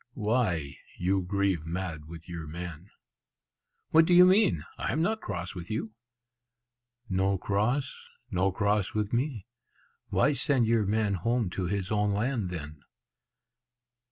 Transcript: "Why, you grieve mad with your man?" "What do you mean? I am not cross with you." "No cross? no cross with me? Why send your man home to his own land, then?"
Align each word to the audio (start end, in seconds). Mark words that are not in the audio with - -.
"Why, 0.15 0.77
you 0.97 1.23
grieve 1.27 1.67
mad 1.67 2.05
with 2.07 2.27
your 2.27 2.47
man?" 2.47 2.89
"What 3.91 4.07
do 4.07 4.15
you 4.15 4.25
mean? 4.25 4.63
I 4.75 4.91
am 4.91 5.03
not 5.03 5.21
cross 5.21 5.53
with 5.53 5.69
you." 5.69 5.93
"No 7.07 7.37
cross? 7.37 8.09
no 8.31 8.51
cross 8.51 8.95
with 8.95 9.13
me? 9.13 9.45
Why 10.09 10.31
send 10.33 10.65
your 10.65 10.87
man 10.87 11.13
home 11.13 11.51
to 11.51 11.65
his 11.65 11.91
own 11.91 12.13
land, 12.13 12.49
then?" 12.49 12.81